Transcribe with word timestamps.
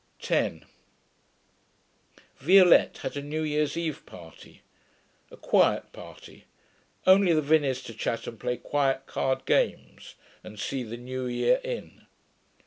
10 0.23 0.65
Violette 2.39 2.97
had 3.03 3.15
a 3.15 3.21
new 3.21 3.43
year's 3.43 3.77
eve 3.77 4.03
party. 4.07 4.63
A 5.29 5.37
quiet 5.37 5.91
party; 5.93 6.45
only 7.05 7.33
the 7.33 7.41
Vinneys 7.43 7.83
to 7.83 7.93
chat 7.93 8.25
and 8.25 8.39
play 8.39 8.57
quiet 8.57 9.05
card 9.05 9.45
games 9.45 10.15
and 10.43 10.59
see 10.59 10.81
the 10.81 10.97
new 10.97 11.27
year 11.27 11.61
in. 11.63 12.07